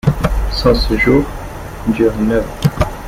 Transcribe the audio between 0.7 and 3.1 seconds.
séjour dure neuf ans.